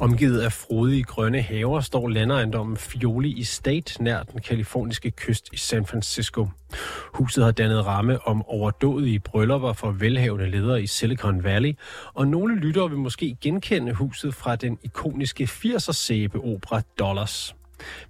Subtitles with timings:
[0.00, 5.86] Omgivet af frodige grønne haver står landejendommen Fioli Estate nær den kaliforniske kyst i San
[5.86, 6.48] Francisco.
[7.14, 11.76] Huset har dannet ramme om overdådige bryllupper for velhavende ledere i Silicon Valley,
[12.14, 17.54] og nogle lyttere vil måske genkende huset fra den ikoniske 80'er sæbeopera Dollars.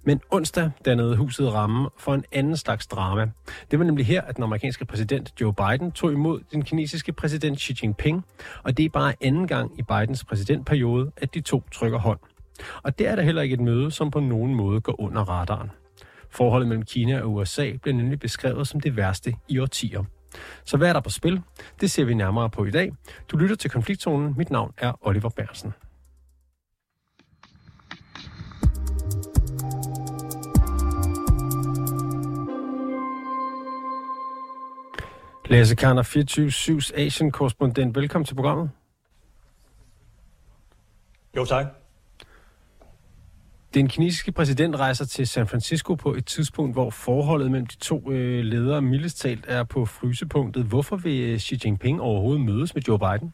[0.03, 3.31] Men onsdag dannede huset ramme for en anden slags drama.
[3.71, 7.59] Det var nemlig her, at den amerikanske præsident Joe Biden tog imod den kinesiske præsident
[7.59, 8.25] Xi Jinping,
[8.63, 12.19] og det er bare anden gang i Bidens præsidentperiode, at de to trykker hånd.
[12.83, 15.71] Og det er der heller ikke et møde, som på nogen måde går under radaren.
[16.29, 20.03] Forholdet mellem Kina og USA bliver nemlig beskrevet som det værste i årtier.
[20.65, 21.41] Så hvad er der på spil?
[21.81, 22.91] Det ser vi nærmere på i dag.
[23.31, 24.33] Du lytter til Konfliktzonen.
[24.37, 25.73] Mit navn er Oliver Bersen.
[35.51, 37.95] Lasse Karner, 24-7's Asian-korrespondent.
[37.95, 38.69] Velkommen til programmet.
[41.37, 41.65] Jo, tak.
[43.73, 48.11] Den kinesiske præsident rejser til San Francisco på et tidspunkt, hvor forholdet mellem de to
[48.11, 50.65] øh, ledere mildest talt er på frysepunktet.
[50.65, 53.33] Hvorfor vil øh, Xi Jinping overhovedet mødes med Joe Biden?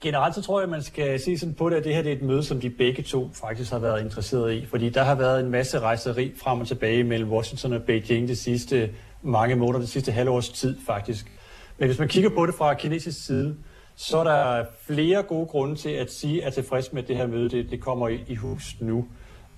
[0.00, 2.16] Generelt så tror jeg, man skal se sådan på det, at det her det er
[2.16, 4.66] et møde, som de begge to faktisk har været interesseret i.
[4.66, 8.36] Fordi der har været en masse rejseri frem og tilbage mellem Washington og Beijing de
[8.36, 8.90] sidste
[9.22, 11.32] mange måneder, det sidste halvårs tid faktisk.
[11.78, 13.56] Men hvis man kigger på det fra kinesisk side,
[13.96, 17.48] så er der flere gode grunde til at sige, at tilfreds med det her møde,
[17.48, 19.06] det, det kommer i, i hus nu.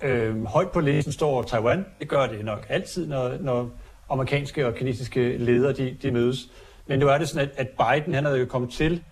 [0.02, 1.86] Øhm, højt på listen står Taiwan.
[2.00, 3.70] Det gør det nok altid, når, når
[4.08, 6.50] amerikanske og kinesiske ledere de, de mødes.
[6.86, 9.02] Men nu er det sådan, at, at Biden han er jo kommet til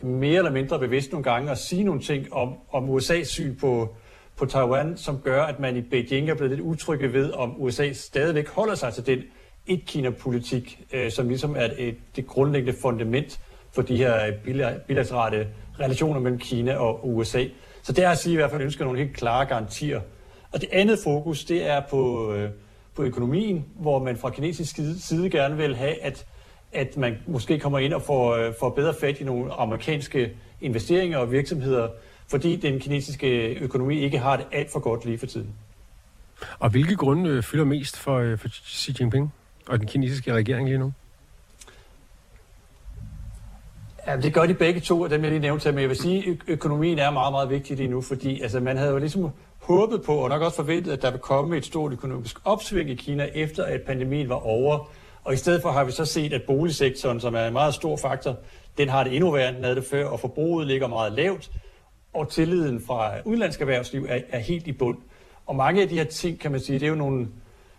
[0.00, 3.94] mere eller mindre bevidst nogle gange at sige nogle ting om, om USA's syn på,
[4.36, 7.92] på Taiwan, som gør, at man i Beijing er blevet lidt utrygge ved, om USA
[7.92, 9.22] stadigvæk holder sig til den
[9.66, 13.40] et-Kina-politik, øh, som ligesom er et, det grundlæggende fundament
[13.72, 15.48] for de her øh, bilaterale
[15.80, 17.44] relationer mellem Kina og USA.
[17.82, 20.00] Så det er at sige, at i hvert fald ønsker nogle helt klare garantier.
[20.52, 22.50] Og det andet fokus, det er på, øh,
[22.94, 26.26] på økonomien, hvor man fra kinesisk side gerne vil have, at
[26.72, 31.18] at man måske kommer ind og får, øh, får bedre fat i nogle amerikanske investeringer
[31.18, 31.88] og virksomheder,
[32.28, 35.54] fordi den kinesiske økonomi ikke har det alt for godt lige for tiden.
[36.58, 39.32] Og hvilke grunde øh, fylder mest for, øh, for Xi Jinping
[39.66, 40.92] og den kinesiske regering lige nu?
[44.06, 46.30] Ja, det gør de begge to, og dem jeg lige nævnte men jeg vil sige,
[46.30, 50.02] at økonomien er meget, meget vigtig lige nu, fordi altså, man havde jo ligesom håbet
[50.02, 53.28] på, og nok også forventet, at der vil komme et stort økonomisk opsving i Kina,
[53.34, 54.90] efter at pandemien var over,
[55.24, 57.96] og i stedet for har vi så set, at boligsektoren, som er en meget stor
[57.96, 58.36] faktor,
[58.78, 61.50] den har det endnu værre, end havde det før, og forbruget ligger meget lavt,
[62.14, 64.98] og tilliden fra udenlandsk erhvervsliv er, er helt i bund.
[65.46, 67.28] Og mange af de her ting, kan man sige, det er jo nogle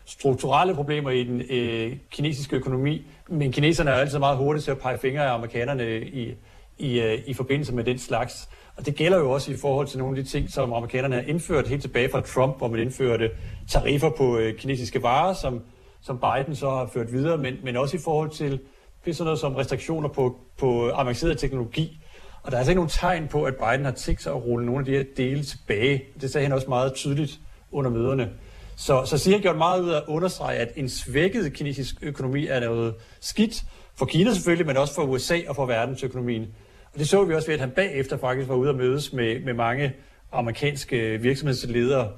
[0.05, 4.79] strukturelle problemer i den øh, kinesiske økonomi, men kineserne er altid meget hurtige til at
[4.79, 6.35] pege fingre af amerikanerne i,
[6.77, 8.49] i, øh, i forbindelse med den slags.
[8.75, 11.21] Og det gælder jo også i forhold til nogle af de ting, som amerikanerne har
[11.21, 13.29] indført helt tilbage fra Trump, hvor man indførte
[13.69, 15.61] tariffer på øh, kinesiske varer, som
[16.03, 18.59] som Biden så har ført videre, men, men også i forhold til
[19.05, 21.99] det sådan noget som restriktioner på, på avanceret teknologi.
[22.43, 24.65] Og der er altså ikke nogen tegn på, at Biden har tænkt sig at rulle
[24.65, 26.03] nogle af de her dele tilbage.
[26.21, 27.39] Det sagde han også meget tydeligt
[27.71, 28.29] under møderne.
[28.75, 32.47] Så, så siger har gjort meget ud af at understrege, at en svækket kinesisk økonomi
[32.47, 33.63] er noget skidt
[33.95, 36.47] for Kina selvfølgelig, men også for USA og for verdensøkonomien.
[36.93, 39.39] Og det så vi også ved, at han bagefter faktisk var ude at mødes med,
[39.39, 39.93] med mange
[40.31, 42.11] amerikanske virksomhedsledere,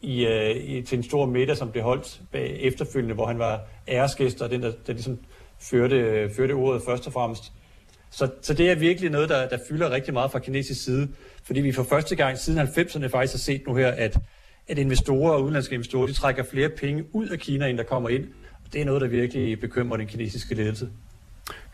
[0.00, 3.60] i, øh, i, til en stor middag, som blev holdt bag efterfølgende, hvor han var
[3.88, 5.18] æresgæst, og den, der, der ligesom
[5.58, 7.52] førte, førte ordet først og fremmest.
[8.10, 11.08] Så, så det er virkelig noget, der, der fylder rigtig meget fra kinesisk side,
[11.44, 14.18] fordi vi for første gang siden 90'erne faktisk har set nu her, at,
[14.68, 18.08] at investorer og udenlandske investorer, de trækker flere penge ud af Kina, end der kommer
[18.08, 18.24] ind.
[18.64, 20.88] Og det er noget, der virkelig bekymrer den kinesiske ledelse.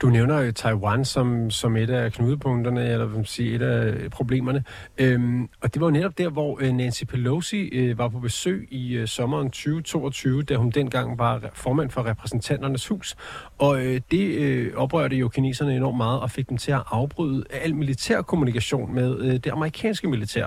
[0.02, 3.86] Du nævner jo Taiwan som, som et af knudepunkterne, eller hvad man siger, et af
[3.86, 4.64] øh, problemerne.
[4.98, 8.68] Øhm, og det var jo netop der, hvor øh, Nancy Pelosi øh, var på besøg
[8.70, 13.16] i øh, sommeren 2022, da hun dengang var formand for repræsentanternes hus.
[13.58, 17.44] Og øh, det øh, oprørte jo kineserne enormt meget og fik dem til at afbryde
[17.50, 20.46] al militær kommunikation med øh, det amerikanske militær.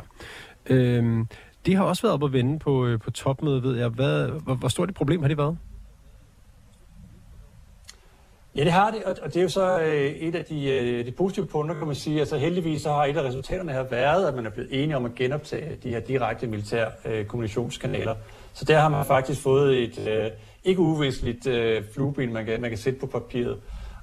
[0.66, 1.28] Øhm,
[1.66, 3.90] det har også været op at vende på, øh, på topmødet, ved jeg.
[3.90, 5.58] Hvad, hvor, hvor stort et problem har det været?
[8.60, 11.12] Ja, det har det, og det er jo så øh, et af de, øh, de
[11.12, 12.20] positive punkter, kan man sige.
[12.20, 15.06] Altså heldigvis så har et af resultaterne her været, at man er blevet enige om
[15.06, 18.16] at genoptage de her direkte militære øh, kommunikationskanaler.
[18.54, 20.32] Så der har man faktisk fået et øh,
[20.64, 23.58] ikke uvæsentligt øh, flueben, man kan, man kan sætte på papiret.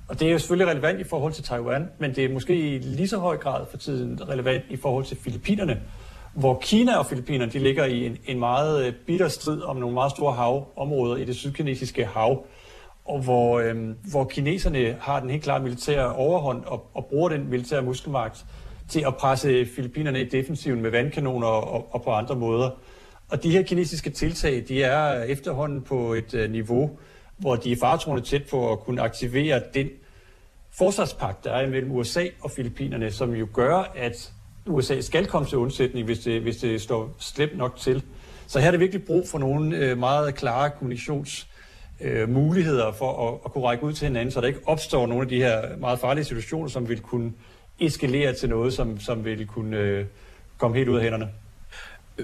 [0.08, 2.78] Og det er jo selvfølgelig relevant i forhold til Taiwan, men det er måske i
[2.78, 5.80] lige så høj grad for tiden relevant i forhold til Filippinerne,
[6.34, 9.94] hvor Kina og Filippinerne de ligger i en, en meget øh, bitter strid om nogle
[9.94, 12.46] meget store havområder i det sydkinesiske hav
[13.08, 13.76] og hvor, øh,
[14.10, 18.44] hvor kineserne har den helt klare militære overhånd og, og bruger den militære muskelmagt
[18.88, 22.70] til at presse Filippinerne i defensiven med vandkanoner og, og på andre måder.
[23.28, 26.98] Og de her kinesiske tiltag, de er efterhånden på et øh, niveau,
[27.36, 29.88] hvor de er faretroende tæt på at kunne aktivere den
[30.78, 34.32] forsvarspagt, der er imellem USA og Filippinerne, som jo gør, at
[34.66, 38.02] USA skal komme til undsætning, hvis det, hvis det står slemt nok til.
[38.46, 41.48] Så her er det virkelig brug for nogle øh, meget klare kommunikations
[42.00, 42.28] øh,
[42.94, 45.36] for at, at kunne række ud til hinanden, så der ikke opstår nogle af de
[45.36, 47.32] her meget farlige situationer, som vil kunne
[47.80, 50.06] eskalere til noget, som, som vil kunne øh,
[50.58, 51.28] komme helt ud af hænderne.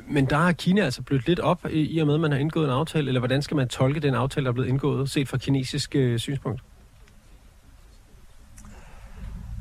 [0.06, 2.64] Men der har Kina altså blødt lidt op i, og med, at man har indgået
[2.64, 5.38] en aftale, eller hvordan skal man tolke den aftale, der er blevet indgået, set fra
[5.38, 6.60] kinesisk øh, synspunkt?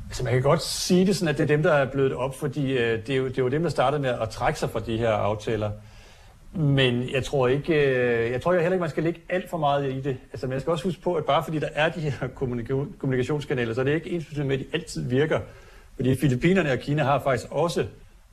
[0.06, 2.38] Altså man kan godt sige det sådan, at det er dem, der er blevet op,
[2.38, 4.70] fordi øh, det, er jo, det er jo dem, der startede med at trække sig
[4.70, 5.70] fra de her aftaler.
[6.54, 9.56] Men jeg tror ikke, øh, jeg tror jeg heller ikke, man skal lægge alt for
[9.56, 10.16] meget i det.
[10.32, 12.28] Altså, man skal også huske på, at bare fordi der er de her
[12.98, 15.40] kommunikationskanaler, så er det ikke ens med, at de altid virker.
[15.94, 17.86] Fordi Filippinerne og Kina har faktisk også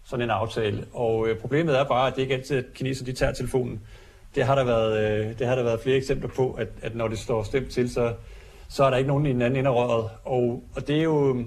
[0.03, 0.85] sådan en aftale.
[0.93, 3.81] Og øh, problemet er bare, at det ikke altid er, at kineserne de tager telefonen.
[4.35, 7.07] Det har der været, øh, det har der været flere eksempler på, at, at når
[7.07, 8.13] det står stemt til, så,
[8.69, 10.09] så er der ikke nogen i den anden ende af røret.
[10.25, 11.45] Og, og det er jo,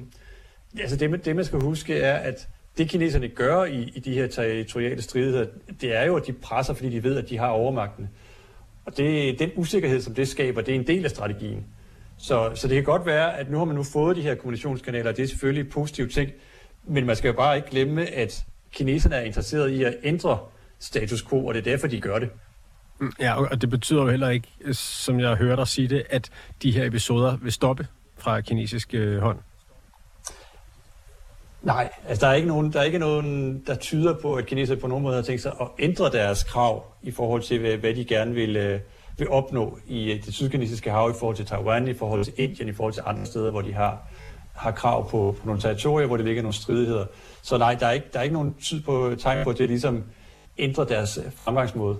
[0.80, 2.48] altså det, det man skal huske er, at
[2.78, 5.46] det kineserne gør i, i de her territoriale stridigheder,
[5.80, 8.08] det er jo, at de presser, fordi de ved, at de har overmagten.
[8.84, 11.66] Og det, den usikkerhed, som det skaber, det er en del af strategien.
[12.18, 15.10] Så, så det kan godt være, at nu har man nu fået de her kommunikationskanaler,
[15.10, 16.30] og det er selvfølgelig positivt ting,
[16.84, 20.38] men man skal jo bare ikke glemme, at kineserne er interesseret i at ændre
[20.78, 22.30] status quo, og det er derfor, de gør det.
[23.00, 26.30] Mm, ja, og det betyder jo heller ikke, som jeg hører dig sige det, at
[26.62, 27.86] de her episoder vil stoppe
[28.18, 29.38] fra kinesisk øh, hånd.
[31.62, 34.80] Nej, altså der er ikke nogen, der er ikke nogen, der tyder på, at kineserne
[34.80, 38.04] på nogen måde har tænkt sig at ændre deres krav i forhold til, hvad, de
[38.04, 38.80] gerne vil, øh,
[39.18, 42.68] vil opnå i øh, det sydkinesiske hav, i forhold til Taiwan, i forhold til Indien,
[42.68, 44.08] i forhold til andre steder, hvor de har,
[44.52, 47.06] har krav på, på nogle territorier, hvor det ligger nogle stridigheder.
[47.42, 49.68] Så nej, der er ikke, der er ikke nogen tid på tegn på, at det
[49.68, 50.04] ligesom
[50.58, 51.96] ændrer deres øh, fremgangsmåde.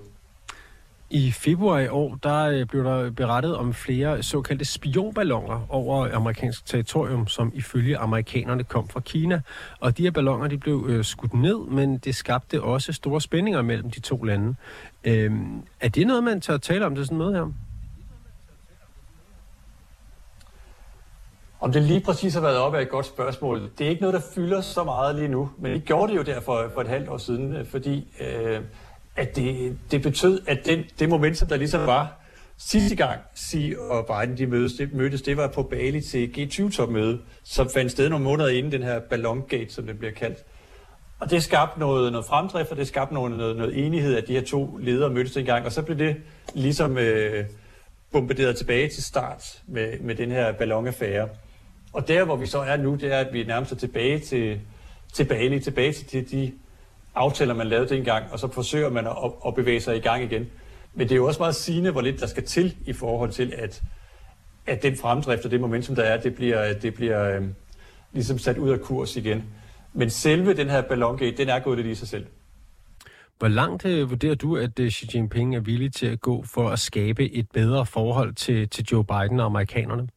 [1.13, 6.65] I februar i år, der øh, blev der berettet om flere såkaldte spionballoner over amerikansk
[6.65, 9.41] territorium, som ifølge amerikanerne kom fra Kina.
[9.79, 13.61] Og de her balloner, de blev øh, skudt ned, men det skabte også store spændinger
[13.61, 14.55] mellem de to lande.
[15.03, 17.51] Øhm, er det noget, man tør tale om til sådan noget her?
[21.59, 23.69] Om det lige præcis har været op er et godt spørgsmål.
[23.77, 26.23] Det er ikke noget, der fylder så meget lige nu, men det gjorde det jo
[26.23, 28.61] derfor for et halvt år siden, øh, fordi øh,
[29.15, 32.19] at det, det betød, at den, det momentum, der ligesom var
[32.57, 37.19] sidste gang, Xi og Biden de mødes, det, mødtes, det var på Bali til G20-topmøde,
[37.43, 40.37] som fandt sted nogle måneder inden den her ballongate, som det bliver kaldt.
[41.19, 44.33] Og det skabte noget, noget fremdrift, og det skabte noget, noget, noget enighed, at de
[44.33, 46.15] her to ledere mødtes gang, og så blev det
[46.53, 47.45] ligesom øh,
[48.11, 51.29] bombarderet tilbage til start med, med den her ballonaffære.
[51.93, 54.59] Og der, hvor vi så er nu, det er, at vi nærmest er tilbage til,
[55.13, 56.51] til Bali, tilbage til de, de
[57.15, 59.13] aftaler, man lavede dengang, og så forsøger man at,
[59.47, 60.47] at bevæge sig i gang igen.
[60.93, 63.53] Men det er jo også meget sigende, hvor lidt der skal til i forhold til,
[63.57, 63.83] at,
[64.67, 67.43] at den fremdrift og det momentum, der er, det bliver, det bliver øh,
[68.11, 69.43] ligesom sat ud af kurs igen.
[69.93, 72.25] Men selve den her ballongate, den er gået lidt i sig selv.
[73.39, 76.69] Hvor langt øh, vurderer du, at øh, Xi Jinping er villig til at gå for
[76.69, 80.07] at skabe et bedre forhold til, til Joe Biden og amerikanerne?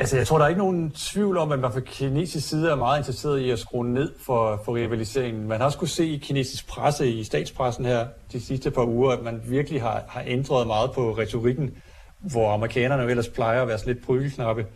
[0.00, 2.74] Altså, jeg tror, der er ikke nogen tvivl om, at man fra kinesisk side er
[2.74, 5.48] meget interesseret i at skrue ned for, for rivaliseringen.
[5.48, 9.10] Man har også kunne se i kinesisk presse, i statspressen her de sidste par uger,
[9.12, 11.74] at man virkelig har, har ændret meget på retorikken,
[12.18, 14.66] hvor amerikanerne ellers plejer at være sådan lidt prygelknappe.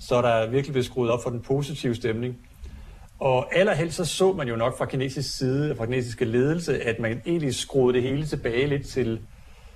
[0.00, 2.38] Så der er virkelig blevet skruet op for den positive stemning.
[3.20, 7.22] Og allerhelst så så man jo nok fra kinesisk side, fra kinesiske ledelse, at man
[7.26, 9.20] egentlig skruede det hele tilbage lidt til,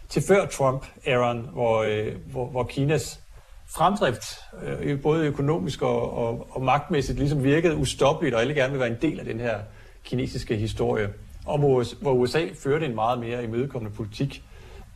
[0.09, 3.21] til før Trump-æraen, hvor, øh, hvor, hvor Kinas
[3.69, 4.25] fremdrift,
[4.63, 8.91] øh, både økonomisk og, og, og magtmæssigt, ligesom virkede ustoppeligt, og alle gerne vil være
[8.91, 9.59] en del af den her
[10.05, 11.09] kinesiske historie.
[11.47, 14.43] Og hvor, hvor USA førte en meget mere imødekommende politik.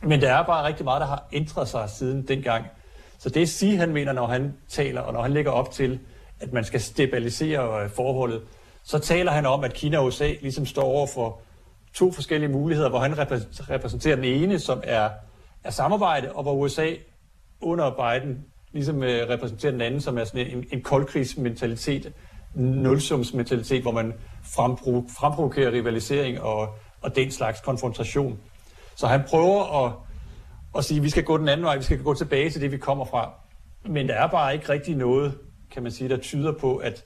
[0.01, 2.65] Men der er bare rigtig meget, der har ændret sig siden dengang.
[3.17, 5.99] Så det sige, han mener, når han taler, og når han lægger op til,
[6.39, 8.41] at man skal stabilisere øh, forholdet,
[8.83, 11.41] så taler han om, at Kina og USA ligesom står over for
[11.93, 13.19] to forskellige muligheder, hvor han
[13.69, 15.09] repræsenterer den ene, som er,
[15.63, 16.89] er samarbejde, og hvor USA
[17.61, 22.13] under Biden ligesom øh, repræsenterer den anden, som er sådan en, en koldkrigsmentalitet,
[22.55, 24.13] nulsumsmentalitet, hvor man
[24.43, 28.39] frempro, fremprovokerer rivalisering og, og den slags konfrontation.
[28.95, 29.93] Så han prøver at,
[30.77, 32.71] at sige, at vi skal gå den anden vej, vi skal gå tilbage til det,
[32.71, 33.31] vi kommer fra.
[33.85, 35.37] Men der er bare ikke rigtig noget,
[35.71, 37.03] kan man sige, der tyder på, at,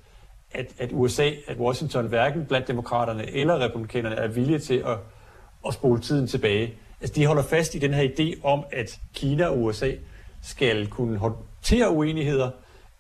[0.52, 4.98] at, at USA, at Washington, hverken blandt demokraterne eller republikanerne, er villige til at,
[5.68, 6.74] at spole tiden tilbage.
[7.02, 9.92] Altså, de holder fast i den her idé om, at Kina og USA
[10.48, 12.52] skal kunne håndtere uenigheder,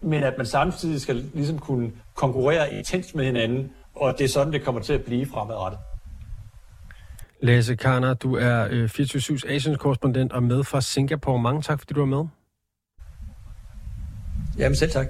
[0.01, 4.53] men at man samtidig skal ligesom kunne konkurrere intens med hinanden, og det er sådan,
[4.53, 5.79] det kommer til at blive fremadrettet.
[7.41, 11.39] Lasse Karner, du er 24-7's øh, Asiens-korrespondent og med fra Singapore.
[11.39, 12.25] Mange tak, fordi du er med.
[14.57, 15.07] Jamen selv tak.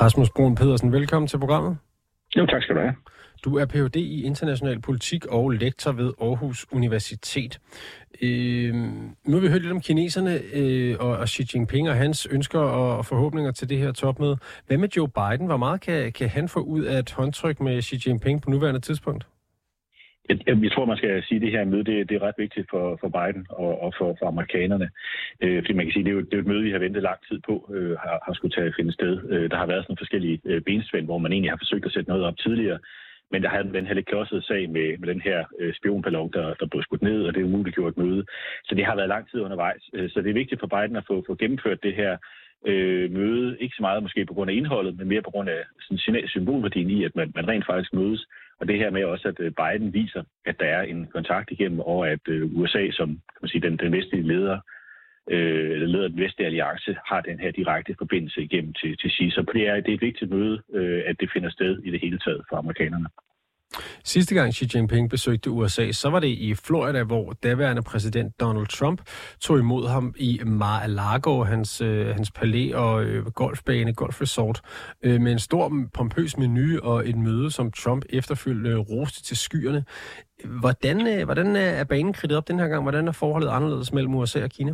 [0.00, 1.78] Rasmus Brun Pedersen, velkommen til programmet.
[2.36, 2.94] Jo, tak skal du have.
[3.44, 3.96] Du er Ph.D.
[3.96, 7.60] i international politik og lektor ved Aarhus Universitet.
[8.22, 8.74] Øh,
[9.24, 12.58] nu har vi hørt lidt om kineserne øh, og, og Xi Jinping og hans ønsker
[12.58, 14.36] og, og forhåbninger til det her topmøde.
[14.66, 15.46] Hvad med Joe Biden?
[15.46, 18.80] Hvor meget kan, kan han få ud af et håndtryk med Xi Jinping på nuværende
[18.80, 19.26] tidspunkt?
[20.28, 22.66] Jeg, jeg, tror, man skal sige, at det her møde det, det er ret vigtigt
[22.70, 24.88] for, for Biden og, og for, for amerikanerne.
[25.42, 27.02] Øh, fordi man kan sige, det er, jo, det er et møde, vi har ventet
[27.02, 29.14] lang tid på, øh, har, har skulle tage finde sted.
[29.32, 32.10] Øh, der har været sådan forskellige øh, benspænd, hvor man egentlig har forsøgt at sætte
[32.10, 32.78] noget op tidligere.
[33.30, 36.54] Men der havde den her lidt klodsede sag med, med den her øh, spionballon, der,
[36.54, 38.24] der blev skudt ned, og det er umuliggjort et møde.
[38.64, 39.82] Så det har været lang tid undervejs.
[39.94, 42.16] Øh, så det er vigtigt for Biden at få, få gennemført det her
[42.66, 43.56] øh, møde.
[43.60, 46.90] Ikke så meget måske på grund af indholdet, men mere på grund af sådan symbolværdien
[46.90, 48.26] i, at man, man rent faktisk mødes.
[48.60, 51.80] Og det her med også, at øh, Biden viser, at der er en kontakt igennem,
[51.80, 54.58] og at øh, USA som kan man sige, den, den vestlige leder,
[55.30, 59.30] øh, eller leder den vestlige alliance, har den her direkte forbindelse igennem til, til Xi.
[59.30, 62.00] Så det er, det er et vigtigt møde, øh, at det finder sted i det
[62.00, 63.08] hele taget for amerikanerne.
[64.04, 68.66] Sidste gang Xi Jinping besøgte USA, så var det i Florida, hvor daværende præsident Donald
[68.66, 69.00] Trump
[69.40, 74.60] tog imod ham i Mar-a-Lago, hans, øh, hans palæ og øh, golfbane, golfresort,
[75.02, 79.84] øh, med en stor pompøs menu og et møde, som Trump efterfølgende roste til skyerne.
[80.44, 82.82] Hvordan, øh, hvordan er banen kridtet op den her gang?
[82.82, 84.72] Hvordan er forholdet anderledes mellem USA og Kina?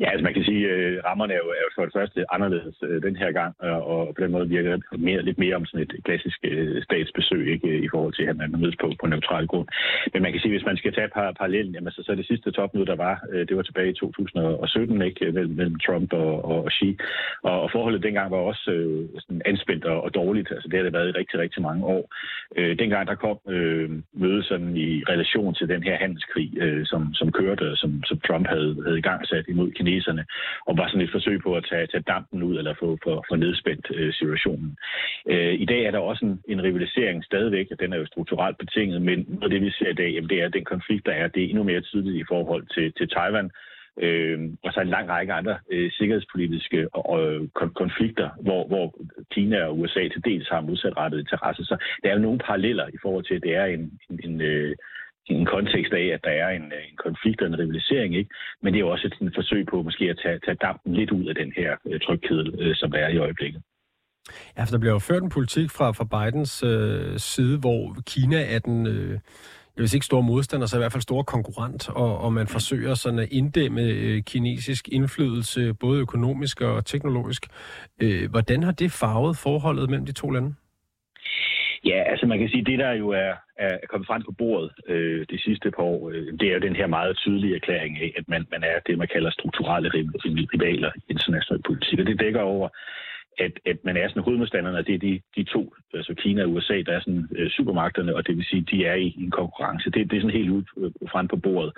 [0.00, 2.76] Ja, altså man kan sige, at rammerne er jo, er jo for det første anderledes
[2.88, 5.66] øh, den her gang, øh, og på den måde virker det mere, lidt mere om
[5.66, 6.38] sådan et klassisk
[6.88, 9.68] statsbesøg ikke, i forhold til, at man mødes på, på neutral grund.
[10.12, 12.26] Men man kan sige, at hvis man skal tage par parallellen, jamen, så, så det
[12.26, 13.16] sidste topmøde, der var,
[13.48, 16.98] det var tilbage i 2017 ikke, mellem, mellem Trump og, og, og Xi.
[17.42, 20.50] Og, og forholdet dengang var også øh, sådan anspændt og, og dårligt.
[20.50, 22.14] Altså det har det været i rigtig, rigtig mange år.
[22.56, 27.14] Øh, dengang der kom øh, mødet sådan i relation til den her handelskrig, øh, som,
[27.14, 30.24] som kørte, som, som Trump havde, havde i gang sat imod kineserne,
[30.66, 33.34] og var sådan et forsøg på at tage, tage dampen ud eller få, for, få
[33.36, 34.70] nedspændt øh, situationen.
[35.32, 38.58] Øh, I dag er der også en, en rivalisering stadigvæk, og den er jo strukturelt
[38.58, 41.06] betinget, men noget af det, vi ser i dag, jamen, det er, at den konflikt,
[41.06, 43.50] der er, det er endnu mere tydeligt i forhold til, til Taiwan,
[44.02, 48.94] Øh, og så en lang række andre øh, sikkerhedspolitiske og, kon- konflikter, hvor, hvor
[49.30, 51.64] Kina og USA til dels har modsatrettet interesse.
[51.64, 54.40] Så der er jo nogle paralleller i forhold til, at det er en, en, en,
[54.40, 54.76] øh,
[55.26, 58.30] en kontekst af, at der er en, øh, en konflikt og en rivalisering, ikke?
[58.62, 61.10] men det er jo også et, et forsøg på måske at tage, tage dampen lidt
[61.10, 63.62] ud af den her øh, tryghed, øh, som der er i øjeblikket.
[64.56, 68.54] Ja, for der bliver jo ført en politik fra, fra Bidens øh, side, hvor Kina
[68.54, 69.18] er den, øh,
[69.76, 73.18] hvis ikke store modstander, så i hvert fald store konkurrent, og, og man forsøger sådan
[73.18, 77.46] at inddæmme øh, kinesisk indflydelse, både økonomisk og teknologisk.
[78.02, 80.54] Øh, hvordan har det farvet forholdet mellem de to lande?
[81.90, 85.26] Ja, altså man kan sige, det der jo er, er kommet frem på bordet øh,
[85.30, 88.28] de sidste par år, øh, det er jo den her meget tydelige erklæring af, at
[88.28, 89.90] man, man er det, man kalder strukturelle
[90.54, 91.98] rivaler i international politik.
[91.98, 92.68] Og det dækker over
[93.38, 96.82] at, at man er sådan hovedmodstanderne, det er de, de to, altså Kina og USA,
[96.86, 99.90] der er sådan øh, supermagterne, og det vil sige, de er i, i en konkurrence.
[99.90, 101.72] Det, det er sådan helt ud øh, frem på bordet.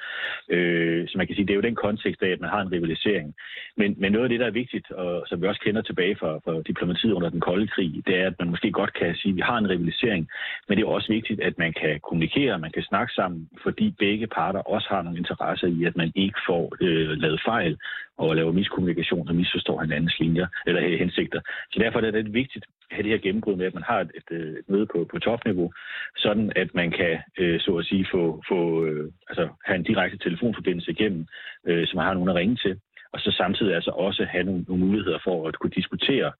[0.48, 2.72] Øh, så man kan sige, det er jo den kontekst af, at man har en
[2.72, 3.34] rivalisering.
[3.76, 6.30] Men, men noget af det, der er vigtigt, og som vi også kender tilbage fra,
[6.44, 9.36] fra diplomatiet under den kolde krig, det er, at man måske godt kan sige, at
[9.36, 10.28] vi har en rivalisering,
[10.68, 14.26] men det er også vigtigt, at man kan kommunikere, man kan snakke sammen, fordi begge
[14.26, 17.78] parter også har nogle interesser i, at man ikke får øh, lavet fejl,
[18.18, 21.40] og laver miskommunikation og misforstår hinandens linjer eller hensigter.
[21.72, 24.10] Så derfor er det vigtigt at have det her gennembrud med, at man har et,
[24.14, 25.72] et, øh, et møde på, på topniveau,
[26.16, 30.18] sådan at man kan, øh, så at sige, få, få øh, altså, have en direkte
[30.18, 31.26] telefonforbindelse igennem,
[31.66, 32.80] øh, som man har nogen at ringe til,
[33.12, 36.32] og så samtidig altså også have nogle, nogle muligheder for at kunne diskutere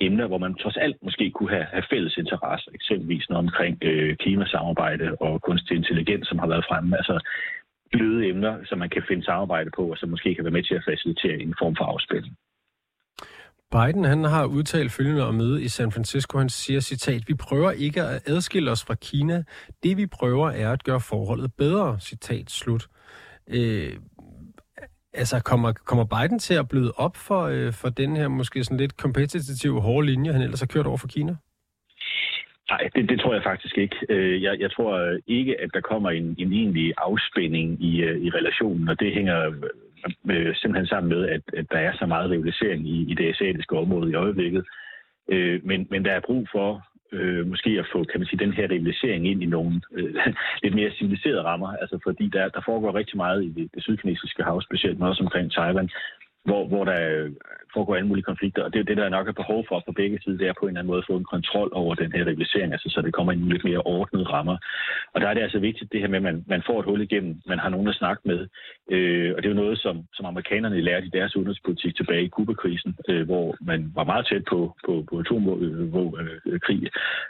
[0.00, 4.16] emner, hvor man trods alt måske kunne have, have fælles interesser, eksempelvis noget omkring øh,
[4.16, 6.96] klimasamarbejde og kunstig intelligens, som har været fremme.
[6.96, 7.20] Altså
[7.96, 10.74] bløde emner, som man kan finde samarbejde på, og som måske kan være med til
[10.74, 12.34] at facilitere en form for afspænding.
[13.72, 16.38] Biden han har udtalt følgende om møde i San Francisco.
[16.38, 19.44] Han siger, citat, vi prøver ikke at adskille os fra Kina.
[19.82, 22.86] Det vi prøver er at gøre forholdet bedre, citat slut.
[23.48, 23.92] Øh,
[25.12, 28.76] altså kommer, kommer Biden til at bløde op for, øh, for den her måske sådan
[28.76, 31.36] lidt kompetitive hårde linje, han ellers har kørt over for Kina?
[32.70, 33.96] Nej, det, det tror jeg faktisk ikke.
[34.08, 38.30] Øh, jeg, jeg tror ikke, at der kommer en, en egentlig afspænding i, øh, i
[38.30, 39.52] relationen, og det hænger
[40.54, 44.10] simpelthen sammen med, at, at der er så meget rivalisering i, i det asiatiske område
[44.10, 44.64] i øjeblikket.
[45.28, 48.52] Øh, men, men der er brug for øh, måske at få, kan man sige, den
[48.52, 50.14] her rivalisering ind i nogle øh,
[50.62, 54.42] lidt mere civiliserede rammer, altså fordi der, der foregår rigtig meget i det, det sydkinesiske
[54.42, 55.90] hav, specielt, men også omkring Taiwan,
[56.44, 57.30] hvor, hvor der
[57.76, 59.92] foregår alle mulige konflikter, og det er jo det, der nok er behov for på
[60.00, 62.12] begge sider, det er på en eller anden måde at få en kontrol over den
[62.12, 64.56] her rivalisering, altså så det kommer i en lidt mere ordnet rammer.
[65.14, 67.00] Og der er det altså vigtigt det her med, at man, man får et hul
[67.00, 68.40] igennem, man har nogen at snakke med,
[68.94, 72.32] øh, og det er jo noget, som, som amerikanerne lærte i deres udenrigspolitik tilbage i
[72.34, 76.82] Kuba-krisen, øh, hvor man var meget tæt på, på, på atomkrig,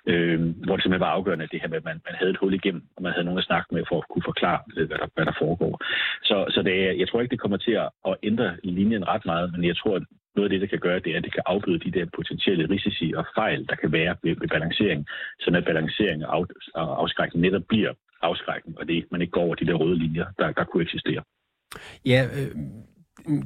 [0.06, 2.40] øh, øh, hvor det simpelthen var afgørende det her med, at man, man havde et
[2.40, 5.08] hul igennem, og man havde nogen at snakke med for at kunne forklare, hvad der,
[5.14, 5.74] hvad der foregår.
[6.22, 9.24] Så, så det er, jeg tror ikke, det kommer til at, at ændre linjen ret
[9.26, 10.02] meget, men jeg tror, at
[10.36, 12.70] noget af det, der kan gøre, det er, at det kan afbøde de der potentielle
[12.70, 15.06] risici og fejl, der kan være ved, ved balancering,
[15.40, 19.40] så at balancering og, af, og afskrækning netop bliver afskrækning, og det man ikke går
[19.40, 21.22] over de der røde linjer, der, der kunne eksistere.
[22.06, 22.50] Ja, øh,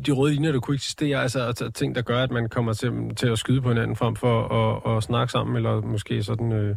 [0.06, 2.90] de røde linjer, der kunne eksistere, altså, altså ting, der gør, at man kommer til,
[3.16, 6.76] til at skyde på hinanden frem for at, at snakke sammen, eller måske sådan øh,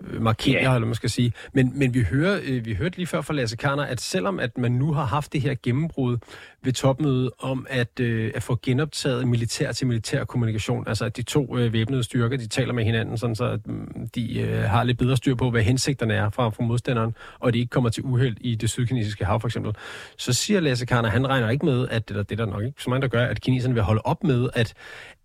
[0.00, 0.74] markere, ja.
[0.74, 1.32] eller man skal sige.
[1.52, 4.58] Men, men vi, hører, øh, vi hørte lige før fra Lasse Karner, at selvom at
[4.58, 6.18] man nu har haft det her gennembrud
[6.62, 11.22] ved topmødet om at, øh, at få genoptaget militær til militær kommunikation, altså at de
[11.22, 14.84] to øh, væbnede styrker, de taler med hinanden, sådan så at mm, de øh, har
[14.84, 18.02] lidt bedre styr på, hvad hensigterne er fra, fra modstanderen, og det ikke kommer til
[18.02, 19.72] uheld i det sydkinesiske hav for eksempel,
[20.16, 22.82] så siger Lasse Karner, han regner ikke med, at det, det er der nok ikke
[22.82, 24.74] så mange, der gør, at kineserne vil holde op med at,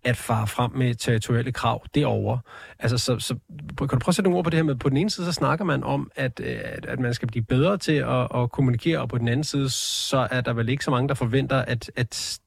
[0.04, 2.38] at fare frem med territoriale krav derovre.
[2.78, 3.34] Altså, så, så
[3.78, 5.26] kan du prøve at sætte nogle ord på det her med, på den ene side,
[5.26, 8.52] så snakker man om, at, øh, at, at man skal blive bedre til at, at
[8.52, 11.56] kommunikere, og på den anden side, så er der vel ikke så mange, der forventer,
[11.56, 12.40] at, at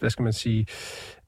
[0.00, 0.66] hvad skal man sige,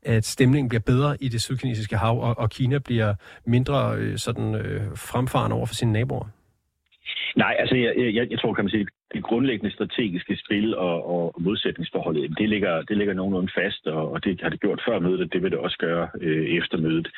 [0.02, 3.14] at stemningen bliver bedre i det sydkinesiske hav, og, og Kina bliver
[3.44, 6.28] mindre øh, sådan øh, fremfarende over for sine naboer?
[7.36, 8.86] Nej, altså jeg, jeg, jeg tror, kan man sige,
[9.32, 14.40] grundlæggende strategiske spil og, og modsætningsforholdet, det ligger, det ligger nogenlunde fast, og, og det
[14.42, 17.08] har det gjort før mødet, og det vil det også gøre øh, efter mødet.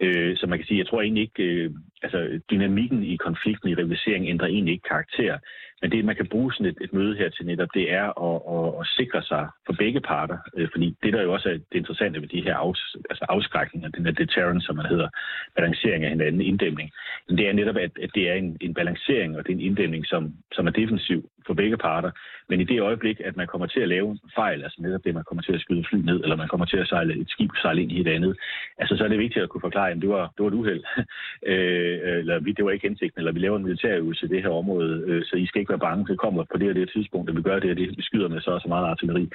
[0.00, 1.70] Øh, så man kan sige, jeg tror egentlig ikke, øh,
[2.02, 5.38] altså dynamikken i konflikten, i rivaliseringen, ændrer egentlig ikke karakter.
[5.82, 8.38] Men det, man kan bruge sådan et, et møde her til netop, det er at,
[8.56, 10.38] at, at sikre sig for begge parter.
[10.56, 13.88] Øh, fordi det, der jo også er det interessante ved de her afs, altså afskrækninger,
[13.88, 15.08] den her deterrence, som man hedder,
[15.56, 16.90] balancering af hinanden, inddæmning,
[17.28, 20.06] det er netop, at, at det er en, en balancering, og det er en inddæmning,
[20.06, 22.10] som, som er defensiv for begge parter.
[22.48, 25.14] Men i det øjeblik, at man kommer til at lave en fejl, altså netop det,
[25.14, 27.50] man kommer til at skyde fly ned, eller man kommer til at sejle et skib
[27.62, 28.36] sejle ind i et andet,
[28.78, 30.84] altså så er det vigtigt at kunne forklare, at det var, det var et uheld,
[31.52, 35.04] øh, eller det var ikke hensigten, eller vi laver en militærøvelse i det her område,
[35.06, 37.36] øh, så I skal ikke være bange, det kommer på det og det tidspunkt, at
[37.36, 39.28] vi gør det og det, vi skyder med så og så meget artilleri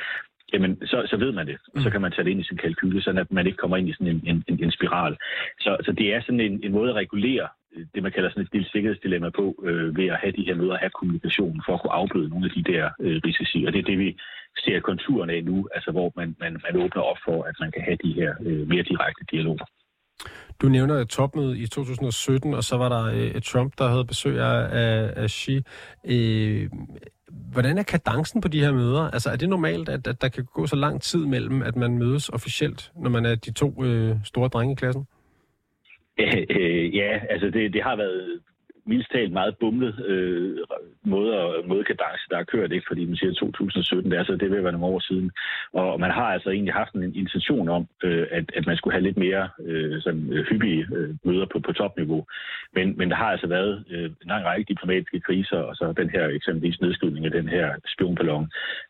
[0.54, 1.58] jamen så, så ved man det.
[1.74, 1.91] Og så mm.
[1.91, 3.93] kan man tage det ind i sin kalkyle, så at man ikke kommer ind i
[3.93, 5.17] sådan en, en, en, en spiral.
[5.60, 7.47] Så, så det er sådan en, en måde at regulere
[7.93, 10.97] det, man kalder sådan et sikkerhedsdilemma på, øh, ved at have de her møder, have
[10.99, 13.63] kommunikation for at kunne afbøde nogle af de der øh, risici.
[13.67, 14.19] Og det er det, vi
[14.57, 17.81] ser konturen af nu, altså hvor man, man, man åbner op for, at man kan
[17.81, 19.65] have de her øh, mere direkte dialoger.
[20.62, 23.03] Du nævner et topmøde i 2017, og så var der
[23.36, 25.62] øh, Trump, der havde besøg af, af Xi.
[26.05, 26.69] Øh,
[27.51, 29.01] hvordan er kadencen på de her møder?
[29.01, 31.97] Altså er det normalt, at, at der kan gå så lang tid mellem, at man
[31.97, 35.07] mødes officielt, når man er de to øh, store drenge i klassen?
[36.58, 38.41] Øh, ja, altså det, det har været
[38.85, 40.57] mildst talt meget bumlet øh,
[41.05, 41.33] måde,
[41.65, 42.85] måde kadence, der er kørt, ikke?
[42.87, 45.31] fordi man siger 2017, det, er, så det vil være nogle år siden.
[45.73, 49.03] Og man har altså egentlig haft en intention om, øh, at, at man skulle have
[49.03, 52.25] lidt mere øh, sådan, øh, hyppige øh, møder på, på topniveau.
[52.75, 56.09] Men, men der har altså været øh, en lang række diplomatiske kriser, og så den
[56.09, 58.49] her eksempelvis nedskydning af den her spionballon,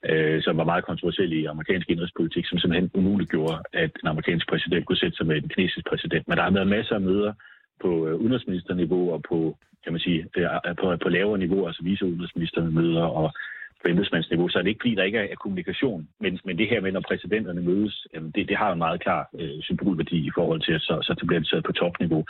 [0.10, 4.86] øh, som var meget kontroversiel i amerikansk indrigspolitik, som simpelthen umuliggjorde, at en amerikansk præsident
[4.86, 6.27] kunne sætte sig med en kinesisk præsident.
[6.27, 7.34] Men der har været masser af møder
[7.82, 13.04] på øh, udenrigsministerniveau og på kan man sige, øh, på, på lavere niveau, altså viceudenrigsministermøder
[13.04, 13.34] og
[13.82, 16.08] på embedsmandsniveau, så er det ikke fordi, der ikke er, kommunikation.
[16.20, 19.62] Men, men det her med, når præsidenterne mødes, det, det har en meget klar øh,
[19.62, 22.26] symbolværdi i forhold til, at så, så det bliver taget på topniveau.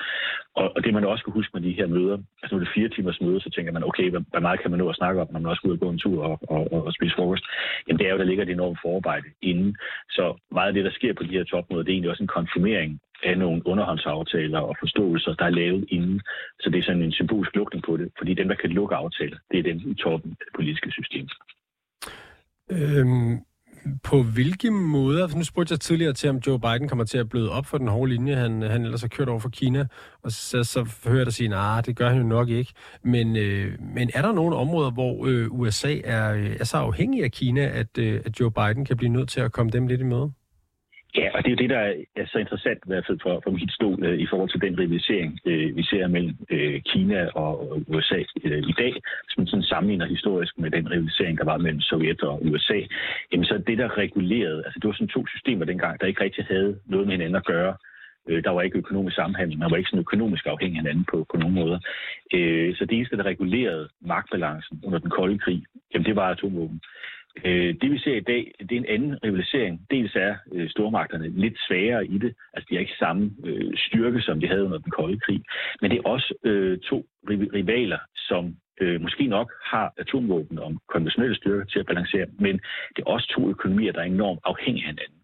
[0.56, 2.74] Og, og det man også skal huske med de her møder, altså nu er det
[2.76, 5.22] fire timers møde, så tænker man, okay, hvad, hvad meget kan man nå at snakke
[5.22, 7.16] om, når man også går ud og gå en tur og, og, og, og spise
[7.16, 7.46] frokost?
[7.88, 9.78] Jamen det er jo, der ligger et enormt forarbejde inden.
[10.10, 12.38] Så meget af det, der sker på de her topmøder, det er egentlig også en
[12.38, 16.22] konfirmering af nogle underhåndsaftaler og forståelser, der er lavet inden.
[16.60, 19.38] Så det er sådan en symbolsk lukning på det, fordi dem, der kan lukke aftaler,
[19.52, 21.28] det er dem i toppen af det politiske system.
[22.72, 23.40] Øhm,
[24.04, 27.52] på hvilke måder, nu spurgte jeg tidligere til, om Joe Biden kommer til at bløde
[27.52, 29.86] op for den hårde linje, han, han ellers har kørt over for Kina,
[30.24, 32.74] og så, så hører jeg dig sige, nej, nah, det gør han jo nok ikke.
[33.04, 37.24] Men, øh, men er der nogle områder, hvor øh, USA er, øh, er så afhængig
[37.24, 40.02] af Kina, at, øh, at Joe Biden kan blive nødt til at komme dem lidt
[40.02, 40.32] i møde?
[41.16, 41.84] Ja, og det er jo det, der
[42.16, 44.80] er så interessant i hvert fald for, for mit stol øh, i forhold til den
[44.80, 48.94] rivalisering, øh, vi ser mellem øh, Kina og USA øh, i dag.
[49.26, 52.80] Hvis man sådan sammenligner historisk med den rivalisering, der var mellem Sovjet og USA,
[53.32, 56.46] jamen så det, der regulerede, altså det var sådan to systemer dengang, der ikke rigtig
[56.46, 57.76] havde noget med hinanden at gøre.
[58.28, 61.26] Øh, der var ikke økonomisk samhandel, man var ikke sådan økonomisk afhængig af hinanden på,
[61.32, 61.80] på nogen måder.
[62.34, 66.82] Øh, så det eneste, der regulerede magtbalancen under den kolde krig, jamen det var atomvåben.
[67.46, 69.82] Øh, det vi ser i dag, det er en anden rivalisering.
[69.92, 74.22] Dels er øh, stormagterne lidt svagere i det, altså de har ikke samme øh, styrke,
[74.22, 75.42] som de havde under den kolde krig,
[75.82, 77.06] men det er også øh, to
[77.54, 82.56] rivaler, som øh, måske nok har atomvåben og konventionelle styrker til at balancere, men
[82.96, 85.20] det er også to økonomier, der er enormt afhængige af hinanden.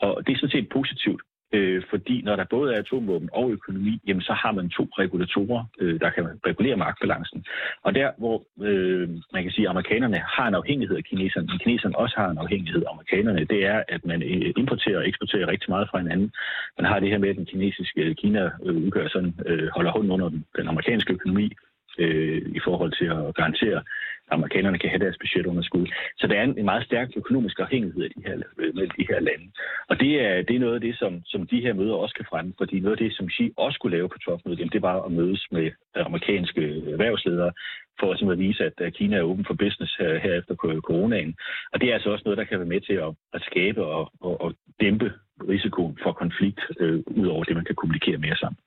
[0.00, 4.00] Og det er sådan set positivt, Øh, fordi når der både er atomvåben og økonomi,
[4.06, 7.44] jamen så har man to regulatorer, øh, der kan regulere magtbalancen.
[7.82, 11.58] Og der, hvor øh, man kan sige, at amerikanerne har en afhængighed af kineserne, men
[11.58, 15.46] kineserne også har en afhængighed af amerikanerne, det er, at man øh, importerer og eksporterer
[15.48, 16.32] rigtig meget fra hinanden.
[16.78, 19.90] Man har det her med, at den kinesiske øh, Kina øh, udgør sådan, øh, holder
[19.90, 21.52] hånden under den, den amerikanske økonomi,
[21.98, 23.84] øh, i forhold til at garantere, at
[24.30, 25.86] amerikanerne kan have deres budgetunderskud.
[26.18, 29.06] Så der er en, en meget stærk økonomisk afhængighed af de her, øh, mellem de
[29.10, 29.46] her lande.
[29.90, 32.26] Og det er, det er noget af det, som, som de her møder også kan
[32.30, 35.12] fremme, fordi noget af det, som Xi også skulle lave på topmødet, det var at
[35.12, 36.62] mødes med amerikanske
[36.94, 37.52] erhvervsledere
[38.00, 40.54] for at vise, at Kina er åben for business her, her efter
[40.88, 41.34] coronaen.
[41.72, 44.12] Og det er altså også noget, der kan være med til at, at skabe og,
[44.20, 45.12] og, og dæmpe
[45.48, 48.58] risikoen for konflikt, øh, ud over det, man kan kommunikere mere sammen.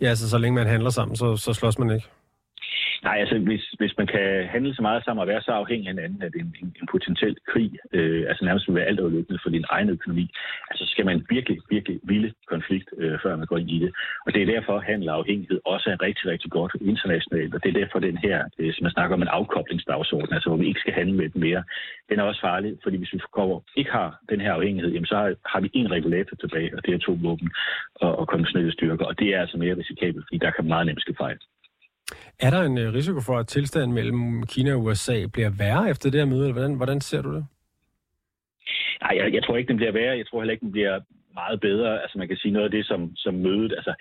[0.00, 2.08] Ja, altså så længe man handler sammen, så, så slås man ikke?
[3.02, 5.94] Nej, altså hvis, hvis man kan handle så meget sammen og være så afhængig af
[5.94, 9.50] hinanden, at en, en, en potentiel krig, øh, altså nærmest vil være alt overløbende for
[9.50, 10.30] din egen økonomi,
[10.70, 13.90] altså skal man virkelig, virkelig ville konflikt, øh, før man går ind i det.
[14.26, 17.68] Og det er derfor, handel og afhængighed også er rigtig, rigtig godt internationalt, og det
[17.68, 20.80] er derfor den her, øh, som man snakker om en afkoblingsdagsorden, altså hvor vi ikke
[20.80, 21.62] skal handle med den mere,
[22.08, 25.16] den er også farlig, fordi hvis vi kommer, ikke har den her afhængighed, jamen så
[25.16, 27.50] har, har vi en regulator tilbage, og det er to våben
[27.94, 31.00] og, og konventionelle styrker, og det er altså mere risikabelt, fordi der kan meget nemt
[31.00, 31.38] ske fejl.
[32.40, 36.10] Er der en øh, risiko for, at tilstanden mellem Kina og USA bliver værre efter
[36.10, 36.40] det her møde?
[36.40, 37.46] Eller hvordan, hvordan ser du det?
[39.02, 40.18] Nej, jeg, jeg tror ikke, den bliver værre.
[40.18, 41.00] Jeg tror heller ikke, den bliver
[41.34, 42.02] meget bedre.
[42.02, 43.94] Altså man kan sige noget af det, som, som mødet, altså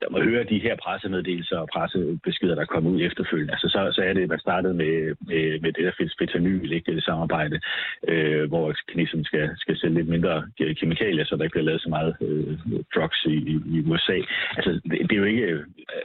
[0.00, 3.52] der må høre de her pressemeddelelser og pressebeskeder, der kommer ud efterfølgende.
[3.52, 7.04] Altså, så, så er det, man startede med, med, med det der fetanyl, ikke det
[7.04, 7.60] samarbejde,
[8.08, 10.34] øh, hvor kineserne skal, skal sælge lidt mindre
[10.80, 12.58] kemikalier, så der ikke bliver lavet så meget øh,
[12.94, 13.36] drugs i,
[13.74, 14.18] i, USA.
[14.56, 15.64] Altså, det, det er jo ikke, øh,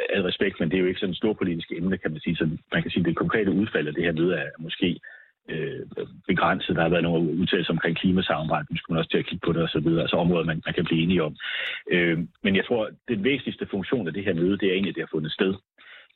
[0.10, 2.36] al respekt, men det er jo ikke sådan et stort politisk emne, kan man sige.
[2.36, 5.00] Så man kan sige, at det konkrete udfald af det her møde er måske
[5.50, 5.82] øh,
[6.28, 6.76] begrænset.
[6.76, 9.54] Der har været nogle udtalelser omkring klimasamarbejde, nu skulle man også til at kigge på
[9.54, 11.36] det osv., altså områder, man, man kan blive enige om.
[11.92, 14.96] Øh, men jeg tror, den væsentligste funktion af det her møde, det er egentlig, at
[14.96, 15.54] det har fundet sted.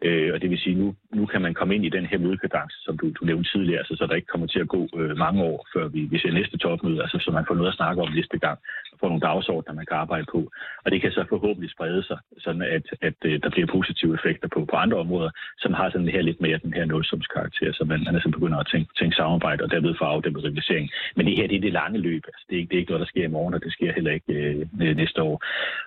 [0.02, 2.78] Øh, og det vil sige, nu, nu kan man komme ind i den her mødekadence,
[2.86, 5.44] som du, du nævnte tidligere, altså, så der ikke kommer til at gå øh, mange
[5.44, 8.12] år, før vi, vi ser næste topmøde, altså, så man får noget at snakke om
[8.12, 8.60] næste gang,
[8.92, 10.52] og får nogle dagsordner, man kan arbejde på.
[10.86, 14.48] Og det kan så forhåbentlig sprede sig, sådan at, at øh, der bliver positive effekter
[14.54, 18.04] på, på andre områder, som har sådan her lidt mere den her nulsumskarakter, så man,
[18.06, 20.90] man altså begynder at tænke, tænke samarbejde, og derved få afdæmpet rivalisering.
[21.16, 22.24] Men det her, det er det lange løb.
[22.28, 23.94] Altså, det, er ikke, det er ikke noget, der sker i morgen, og det sker
[23.94, 25.36] heller ikke øh, næste år.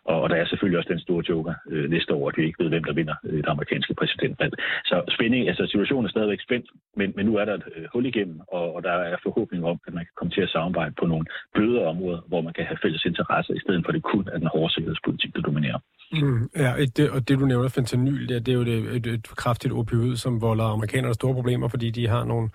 [0.05, 2.65] Og, og der er selvfølgelig også den store joker øh, næste år, at vi ikke
[2.65, 4.55] ved, hvem der vinder øh, det amerikanske præsidentvalg.
[4.91, 6.67] Så spænding, altså situationen er stadigvæk spændt,
[6.99, 9.79] men, men nu er der et øh, hul igennem, og, og der er forhåbning om,
[9.87, 12.79] at man kan komme til at samarbejde på nogle bløde områder, hvor man kan have
[12.83, 15.81] fælles interesser, i stedet for det kun er den hårde sikkerhedspolitik, der dominerer.
[16.13, 19.27] Mm, ja, det, og det du nævner, fentanyl, det, det er jo det, et, et
[19.43, 22.49] kraftigt opioid, som volder amerikanerne store problemer, fordi de har nogle,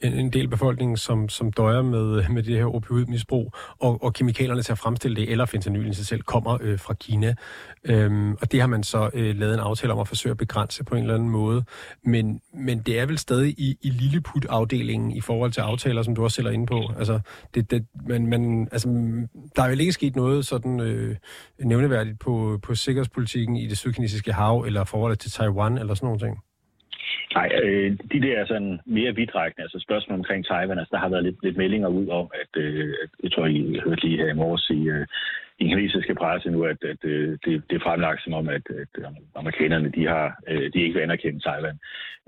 [0.00, 4.62] en, en del befolkningen, som, som døjer med, med det her opioidmisbrug, og, og kemikalierne
[4.62, 7.34] til at fremstille det, eller fentanyl i sig selv, kommer øh, fra Kina.
[7.84, 10.84] Øhm, og det har man så øh, lavet en aftale om at forsøge at begrænse
[10.84, 11.64] på en eller anden måde.
[12.04, 16.24] Men, men det er vel stadig i, i Lilleput-afdelingen i forhold til aftaler, som du
[16.24, 16.82] også selv er inde på.
[16.98, 17.20] Altså,
[17.54, 18.88] det, det, man, man, altså,
[19.56, 21.16] der er vel ikke sket noget sådan øh,
[21.64, 26.20] nævneværdigt på, på sikkerhedspolitikken i det sydkinesiske hav, eller forholdet til Taiwan, eller sådan nogle
[26.20, 26.38] ting?
[27.34, 31.24] Nej, øh, de der sådan mere vidtrækkende, altså spørgsmål omkring Taiwan, altså der har været
[31.24, 34.70] lidt, lidt meldinger ud om, at, øh, jeg tror, I hørte lige her i morges
[34.70, 35.06] i, øh,
[35.58, 38.62] i den kinesiske presse nu, at, at øh, det, det er fremlagt som om, at,
[38.82, 41.78] at øh, amerikanerne de har, øh, de ikke vil anerkende Taiwan.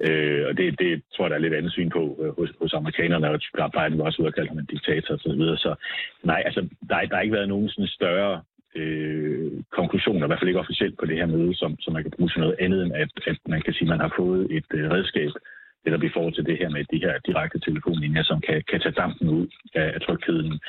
[0.06, 2.74] Øh, og det, det tror jeg, der er lidt andet syn på øh, hos, hos
[2.74, 3.40] amerikanerne, og
[3.74, 5.18] Biden var også ud og kalde ham en diktator osv.
[5.18, 5.56] Så, videre.
[5.56, 5.74] så
[6.22, 8.42] nej, altså, der, der har ikke været nogen sådan større
[8.74, 12.12] øh, konklusioner, i hvert fald ikke officielt på det her møde, som, som man kan
[12.16, 14.70] bruge til noget andet end, at, at man kan sige, at man har fået et
[14.74, 15.30] øh, redskab,
[15.84, 19.00] netop i forhold til det her med de her direkte telefonlinjer, som kan, kan tage
[19.02, 20.60] dampen ud af, af trygheden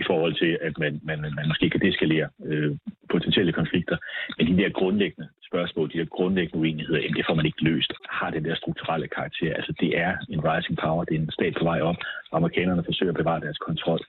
[0.00, 2.72] i forhold til, at man, man, man måske kan deskalere øh,
[3.14, 3.96] potentielle konflikter.
[4.36, 7.92] Men de der grundlæggende spørgsmål, de der grundlæggende uenigheder, jamen, det får man ikke løst.
[8.18, 9.54] Har den der strukturelle karakter.
[9.54, 11.96] Altså det er en rising power, det er en stat på vej op,
[12.32, 14.00] amerikanerne forsøger at bevare deres kontrol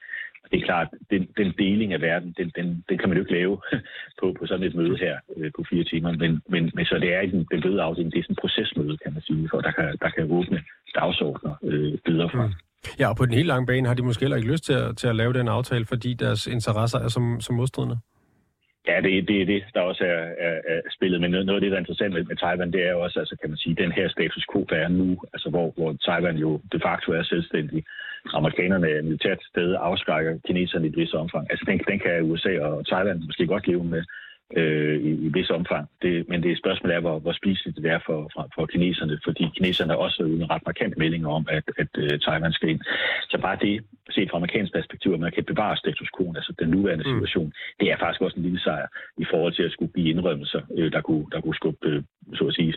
[0.52, 3.38] det er klart, den, den deling af verden, den, den, den kan man jo ikke
[3.39, 3.62] lave
[4.19, 6.12] på, på sådan et møde her øh, på fire timer.
[6.12, 8.97] Men, men, men så det er den, den bløde afdeling, det er sådan et procesmøde,
[8.97, 10.63] kan man sige, for der kan, der kan åbne
[10.95, 12.45] dagsordner øh, videre fra.
[12.47, 12.54] Mm.
[13.00, 14.97] Ja, og på den helt lange bane har de måske heller ikke lyst til at,
[14.97, 17.97] til at lave den aftale, fordi deres interesser er som, som modstridende.
[18.88, 21.21] Ja, det er det, det, der også er, er, er spillet.
[21.21, 23.19] Men noget, noget af det, der er interessant med, med Taiwan, det er jo også,
[23.19, 26.38] altså, kan man sige, den her status quo, der er nu, altså hvor, hvor Taiwan
[26.38, 27.84] jo de facto er selvstændig.
[28.34, 31.48] Amerikanerne er militært sted afskrækker kineserne i et vis omfang.
[31.50, 34.04] Altså den, den kan USA og Thailand måske godt leve med
[34.56, 35.90] øh, i, i vis omfang.
[36.02, 39.50] Det, men det spørgsmål er, hvor, hvor spiseligt det er for, for, for kineserne, fordi
[39.56, 42.82] kineserne har også en ret markant melding om, at, at uh, Taiwan skal ind.
[43.30, 46.70] Så bare det, set fra amerikansk perspektiv, at man kan bevare status quo, altså den
[46.70, 47.13] nuværende mm.
[47.13, 47.54] situation, mm.
[47.80, 48.88] det er faktisk også en lille sejr
[49.18, 52.44] i forhold til at skulle give indrømmelser, øh, der, kunne, der kunne skubbe, øh, så
[52.48, 52.74] at sige,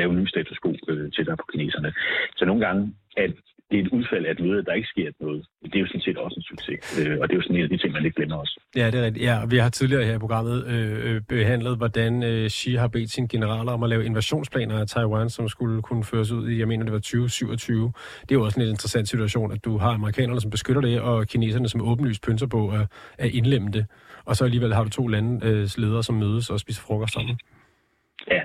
[0.00, 1.92] lave en ny status quo øh, til der på kineserne.
[2.36, 3.32] Så nogle gange, at
[3.70, 5.46] det er et udfald af et møde, der ikke sker noget.
[5.62, 7.62] Det er jo sådan set også en succes, øh, og det er jo sådan en
[7.62, 8.60] af de ting, man ikke glemmer også.
[8.76, 9.24] Ja, det er rigtigt.
[9.24, 13.10] Ja, vi har tidligere her i programmet øh, øh, behandlet, hvordan øh, Xi har bedt
[13.10, 16.68] sine generaler om at lave invasionsplaner af Taiwan, som skulle kunne føres ud i, jeg
[16.68, 17.92] mener, det var 2027.
[18.20, 21.00] Det er jo også en lidt interessant situation, at du har amerikanerne, som beskytter det,
[21.00, 22.86] og kineserne, som åbenlyst pynser på at,
[23.18, 23.86] at indlemme det.
[24.24, 27.38] Og så alligevel har du to landes øh, ledere, som mødes og spiser frokost sammen.
[28.30, 28.40] Ja,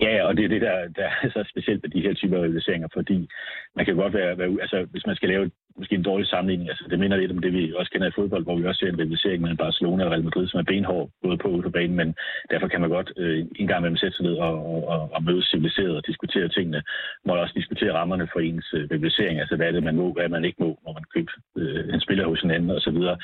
[0.00, 2.88] ja, og det er det, der, der er så specielt ved de her typer realiseringer,
[2.92, 3.28] fordi
[3.76, 6.68] man kan godt være, være altså hvis man skal lave måske en dårlig sammenligning.
[6.70, 8.88] Altså, det minder lidt om det, vi også kender i fodbold, hvor vi også ser
[8.88, 11.96] en rivalisering mellem Barcelona og Real Madrid, som er benhård, både på og på banen,
[11.96, 12.14] men
[12.50, 14.54] derfor kan man godt øh, en gang imellem sætte sig ned og,
[14.92, 16.82] og, og mødes civiliseret og diskutere tingene.
[17.24, 20.12] Man må også diskutere rammerne for ens øh, rivalisering, altså hvad er det, man må,
[20.12, 22.90] hvad er man ikke må, når man køber øh, en spiller hos hinanden og så
[22.90, 23.16] videre.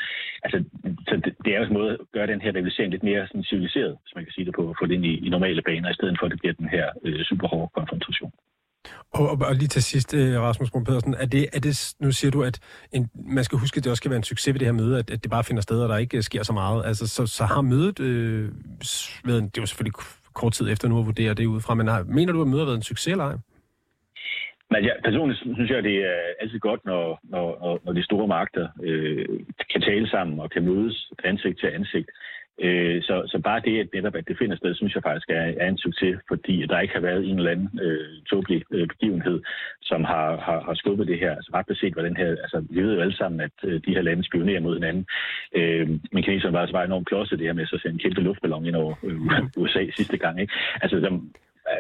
[0.45, 0.65] Altså,
[1.09, 3.45] så det, det er jo en måde at gøre den her rivalisering lidt mere sådan,
[3.45, 5.91] civiliseret, hvis man kan sige det på, at få det ind i, i normale baner,
[5.91, 8.33] i stedet for at det bliver den her øh, super hårde konfrontation.
[9.13, 12.13] Og, og, og lige til sidst, øh, Rasmus Brun Pedersen, er det, er det, nu
[12.13, 12.61] siger du, at
[12.93, 14.99] en, man skal huske, at det også skal være en succes ved det her møde,
[14.99, 16.87] at, at det bare finder sted, og der ikke øh, sker så meget.
[16.87, 18.49] Altså, så, så har mødet, øh,
[19.25, 19.99] været, det er jo selvfølgelig
[20.35, 22.61] kort tid efter nu at vurdere det ud fra, men har, mener du, at mødet
[22.61, 23.37] har været en succes eller ej?
[24.71, 28.69] Men ja, personligt synes jeg, det er altid godt, når, når, når de store magter
[28.83, 29.27] øh,
[29.73, 32.11] kan tale sammen og kan mødes ansigt til ansigt.
[32.61, 35.53] Øh, så, så bare det, at netop at det finder sted, synes jeg faktisk er,
[35.61, 39.43] er en succes, fordi der ikke har været en eller anden øh, tåbelig øh, begivenhed,
[39.83, 41.31] som har, har, har skubbet det her.
[41.35, 43.95] Altså ret beset, hvad den her, altså vi ved jo alle sammen, at øh, de
[43.95, 45.07] her lande spionerer mod hinanden.
[45.55, 48.05] Øh, men kineserne var altså bare enormt klodset det her med så at sende en
[48.05, 49.21] kæmpe luftballon ind over øh,
[49.63, 50.41] USA sidste gang.
[50.41, 50.53] Ikke?
[50.83, 51.21] Altså, der,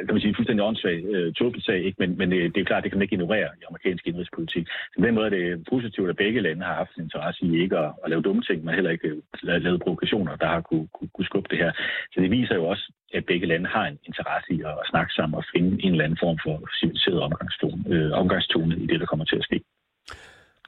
[0.07, 1.99] kan man sige, fuldstændig åndssvag øh, tåbelig sag, ikke?
[2.03, 4.66] men, men det, det er klart, det kan man ikke ignorere i amerikansk indrigspolitik.
[4.90, 7.62] Så på den måde er det positivt, at begge lande har haft en interesse i
[7.62, 9.09] ikke at, at lave dumme ting, men heller ikke
[9.42, 11.73] at lave provokationer, der har kunne, kunne, kunne skubbe det her.
[12.12, 15.35] Så det viser jo også, at begge lande har en interesse i at snakke sammen
[15.40, 19.25] og finde en eller anden form for civiliseret omgangstone, øh, omgangstone i det, der kommer
[19.25, 19.61] til at ske.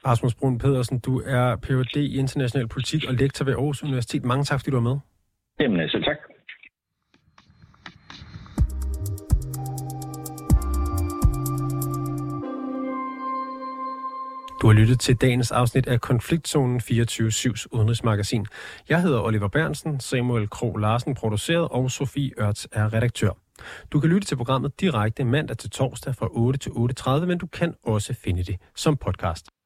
[0.05, 1.95] Rasmus Brun Pedersen, du er Ph.D.
[1.97, 4.25] i international politik og lektor ved Aarhus Universitet.
[4.25, 4.97] Mange tak, fordi du var med.
[5.59, 6.17] Jamen, selv tak.
[14.67, 18.45] Du har lyttet til dagens afsnit af Konfliktzonen 24-7's udenrigsmagasin.
[18.89, 23.31] Jeg hedder Oliver Bernsen, Samuel Kro Larsen produceret og Sofie Ørts er redaktør.
[23.91, 27.47] Du kan lytte til programmet direkte mandag til torsdag fra 8 til 8.30, men du
[27.47, 29.56] kan også finde det som podcast.